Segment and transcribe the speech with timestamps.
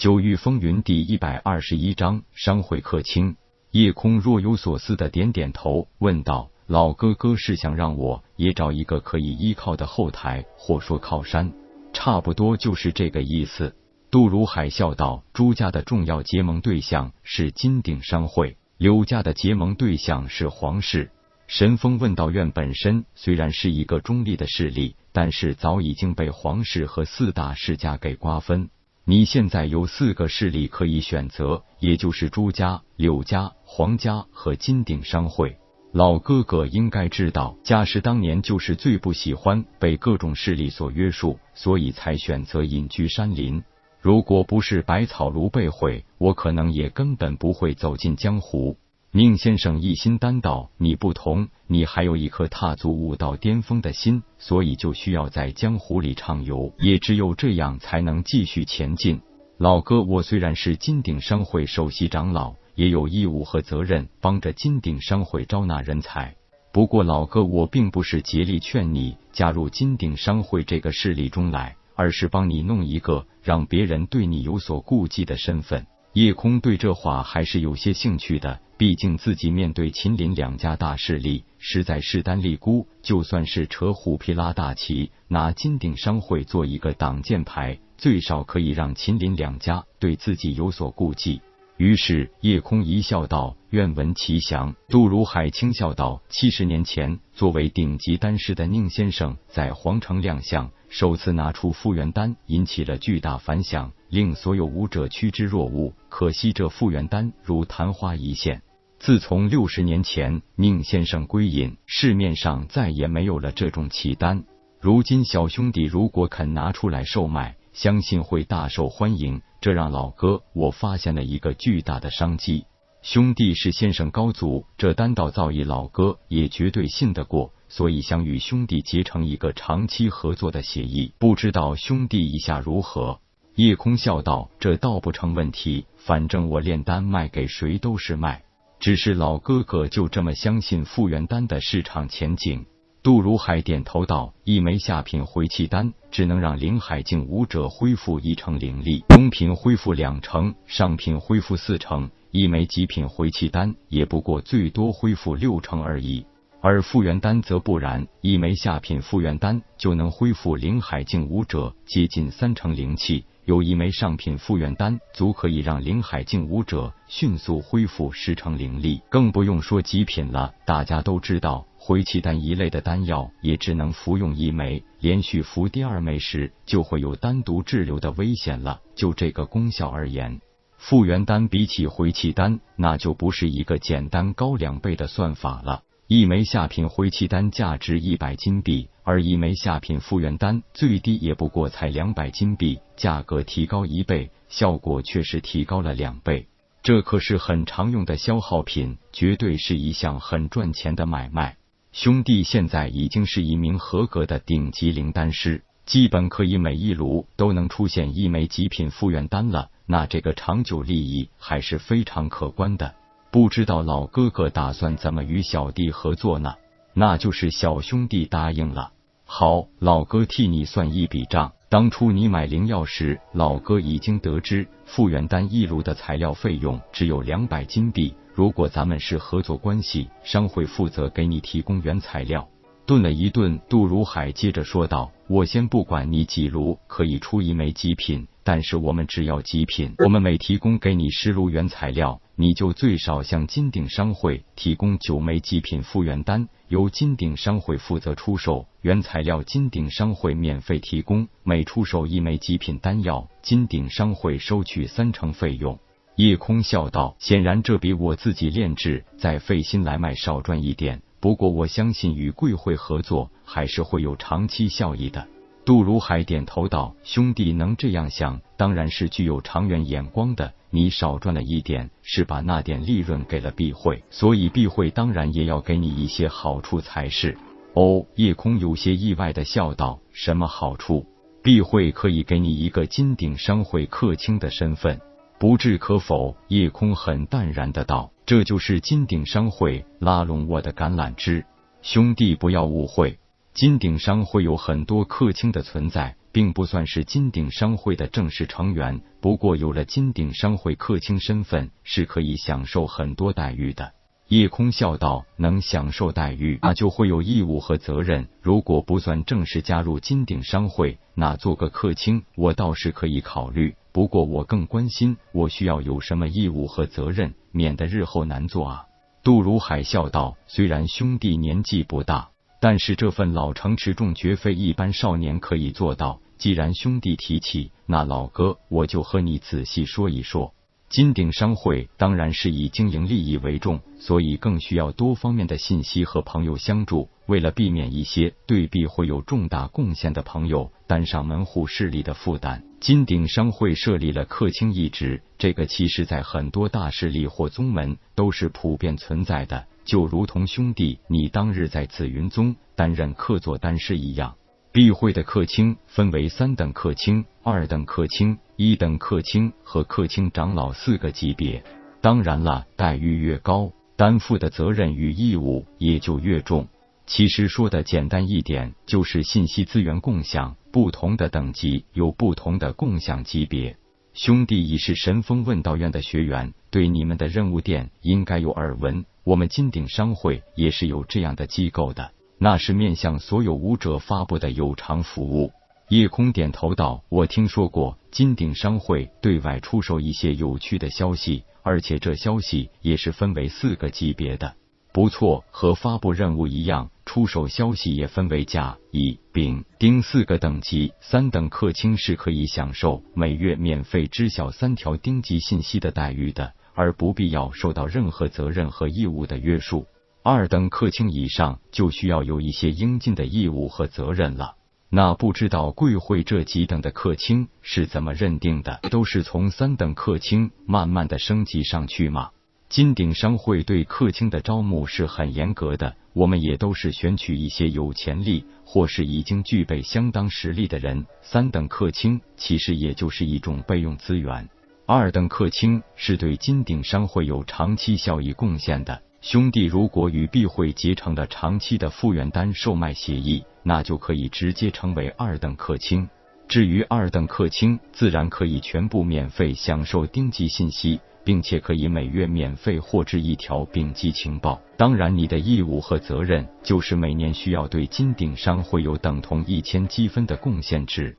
[0.00, 3.36] 九域风云第一百二十一章商会客卿。
[3.70, 11.52] 夜空若有所思的点点头，问道：“老哥哥是想让我也找一个可以依靠的后台，或说靠山？
[11.92, 13.76] 差不多就是这个意思。”
[14.10, 21.10] 杜如海笑道：“朱家的重要结盟对象是金鼎商会，柳家的结盟对象是皇室。”
[21.46, 28.70] 神风问道：“院本身虽然是一个中立的势力，但是早已经被皇室和四大世家给瓜分。”
[29.10, 35.56] 你现在有四个势力可以选择，也就是朱家、柳家、黄家和金鼎商会。
[35.90, 43.60] 老哥哥应该知道，家师当年就是最不喜欢被各种势力所约束，所以才选择隐居山林。
[44.00, 48.76] 如果不是百草炉被毁，我可能也根本不会走进江湖。
[49.12, 59.20] 宁先生一心丹道，你不同，你还有一颗踏足武道巅峰的心，所以就需要在江湖里畅游，也只有这样才能继续前进。
[59.58, 66.36] 老哥，我虽然是金鼎商会首席长老，也有义务和责任帮着金鼎商会招纳人才。
[66.72, 75.84] 不过，老哥，我并不是竭力劝你加入金鼎商会这个势力中来，而是帮你弄一个让别人对你有所顾忌的身份。
[76.12, 82.86] 叶空对这话还是有些兴趣的，毕竟自己面对秦林两家大势力，实在势单力孤。
[83.02, 91.42] 就算是扯虎皮拉大旗，拿金鼎商会做一个挡箭牌，最少可以让秦林两家对自己有所顾忌。
[91.76, 105.92] 于是叶空一笑道：“愿闻其详。”杜如海轻笑道：“七十年前，作为顶级丹师的宁先生在皇城亮相。”首次拿出复原丹，引起了巨大反响，令所有武者趋之若鹜。
[106.08, 108.62] 可惜这复原丹如昙花一现。
[109.00, 114.44] 自从六十年前宁先生归隐，市面上再也没有了这种奇丹。
[114.78, 119.40] 如今小兄弟如果肯拿出来售卖，相信会大受欢迎。
[119.62, 122.66] 这让老哥我发现了一个巨大的商机。
[123.00, 127.54] 兄弟是先生高祖，这丹道造诣，老哥也绝对信得过。
[127.70, 133.18] 所以想与兄弟结成一个长期合作的协议，不知道兄弟意下如何？
[133.54, 138.42] 叶空笑道：“这倒不成问题，反正我炼丹卖给谁都是卖。
[138.80, 142.66] 只是老哥哥就这么相信复原丹的市场前景？”
[143.02, 152.10] 杜如海点头道：“一枚下品回气丹只能让灵海境武者恢复一成灵力，中品恢复两成，上品恢复四成。
[152.30, 156.26] 一枚极品回气丹也不过最多恢复六成而已。”
[156.62, 170.54] 而复原丹则不然，一枚下品复原丹就能恢复灵海境武者接近三成灵气，有一枚上品复原丹足可以让灵海境武者迅速恢复十成灵力，更不用说极品了。
[170.64, 178.80] 大家都知道，回气丹一类的丹药也只能服用一枚，连续服第二枚时就会有单独滞留的危险了。
[178.94, 180.40] 就这个功效而言，
[180.78, 185.82] 复原丹比起回气丹，那就不是一个简单高两倍的算法了。
[186.06, 196.46] 一枚下品回气丹价值一百金币，而一枚下品复原丹最低也不过才两百金币，价格提高一倍，效果却是提高了两倍。
[196.84, 201.56] 这可是很常用的消耗品，绝对是一项很赚钱的买卖。
[201.90, 212.94] 兄弟现在已经是一名合格的顶级灵丹师，基本可以每一炉都能出现一枚极品复原丹了，那这个长久利益还是非常可观的。
[213.32, 216.54] 不知道老哥哥打算怎么与小弟合作呢？
[216.94, 218.92] 那就是小兄弟答应了。
[219.32, 221.52] 好，老哥替你算一笔账。
[221.68, 228.12] 当初你买灵药时，老哥已经得知复原丹一炉的材料费用只有两百金币。
[228.34, 232.48] 如果咱们是合作关系，商会负责给你提供原材料。
[232.90, 251.28] 顿了一顿，杜如海接着说道：“我先不管你几炉可以出一枚极品，但是我们只要极品，我们每提供给你十炉原材料。”你就最少向金鼎商会提供九枚极品复原丹，由金鼎商会负责出售原材料，金鼎商会免费提供。
[251.44, 255.78] 每出售一枚极品丹药，金鼎商会收取三成费用。
[256.16, 265.28] 叶空笑道：“显然这比我自己炼制再费心来卖少赚一点，不过我相信与贵会合作还是会有长期效益的。”
[265.64, 270.52] 杜如海点头道：“兄弟能这样想，当然是具有长远眼光的。
[270.70, 277.36] 你少赚了一点，是把那点利润给了碧会，所以碧会当然也要给你一些好处才是。”
[277.74, 281.06] 哦，夜空有些意外的笑道：“什么好处？
[281.42, 285.00] 碧会可以给你一个金鼎商会客卿的身份，
[285.38, 291.44] 不置可否。”夜空很淡然的道：“这就是金鼎商会拉拢我的橄榄枝，
[291.82, 293.18] 兄弟不要误会。”
[293.54, 303.94] 金鼎商会有很多客卿的存在，并不算是金鼎商会的正式成员，不过有了金鼎商会客卿身份，是可以享受很多待遇的。
[304.28, 308.28] 叶空笑道：“能享受待遇，那就会有义务和责任。
[308.40, 313.74] 如果不算正式加入金鼎商会，那做个客卿，我倒是可以考虑。
[314.00, 318.86] 不过我更关心，我需要有什么义务和责任，免得日后难做啊。”
[319.22, 322.30] 杜如海笑道：“虽然兄弟年纪不大，
[322.62, 326.18] 但是这份老成持重绝非一般少年可以做到。
[326.38, 330.54] 既然兄弟提起，那老哥我就和你仔细说一说。”
[330.90, 337.08] 金鼎商会当然是以经营利益为重，所以更需要多方面的信息和朋友相助。
[337.26, 345.22] 为了避免一些对必会有重大贡献的朋友担上门户势力的负担，金鼎商会设立了客卿一职。
[345.38, 354.34] 这个其实在很多大势力或宗门都是普遍存在的，就如同兄弟你当日在紫云宗担任客座丹师一样。
[354.72, 361.64] 避会的客卿分为三等客卿、二等客卿、一等客卿和客卿长老四个级别。
[362.00, 366.68] 当然了，待遇越高，担负的责任与义务也就越重。
[367.04, 373.76] 其实说的简单一点，就是信息资源共享，不同的等级有不同的共享级别。
[374.14, 379.04] 兄弟已是神风问道院的学员，对你们的任务店应该有耳闻。
[379.24, 382.12] 我们金鼎商会也是有这样的机构的。
[382.42, 385.52] 那是面向所有武者发布的有偿服务。
[385.90, 394.54] 叶空点头道：“我听说过金鼎商会对外出售一些有趣的消息，而且这消息也是分为四个级别的。
[394.90, 400.94] 不错，和发布任务一样，出售消息也分为甲、乙、丙、丁四个等级。
[401.02, 409.84] 三等客卿是可以享受每月免费知晓三条丁级信息的待遇的，而不必要受到任何责任和义务的约束。”
[410.22, 414.56] 二等客卿以上就需要有一些应尽的义务和责任了。
[414.90, 418.80] 那不知道贵会这几等的客卿是怎么认定的？
[418.90, 422.30] 都是从三等客卿慢慢的升级上去吗？
[422.68, 431.06] 金鼎商会对客卿的招募是很严格的，我们也都是选取一些有潜力或是已经具备相当实力的人。
[431.22, 434.48] 三等客卿其实也就是一种备用资源，
[434.86, 439.02] 二等客卿是对金鼎商会有长期效益贡献的。
[439.20, 446.08] 兄弟，如果与碧会结成了长期的复原单售卖协议，那就可以直接成为二等客卿。
[446.48, 454.58] 至于二等客卿，自然可以全部免费享受丁级信息，并且可以每月免费获知一条丙级情报。
[454.78, 461.14] 当然，你的义务和责任就是每年需要对金鼎商会有等同一千积分的贡献值。